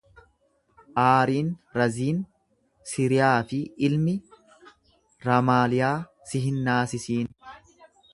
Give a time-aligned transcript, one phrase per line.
[1.01, 1.49] Aariin
[1.79, 2.23] Raziin
[2.91, 3.59] Siriyaa fi
[3.89, 4.15] ilmi
[5.27, 5.93] Ramaaliyaa
[6.31, 7.31] si hin naasisiin.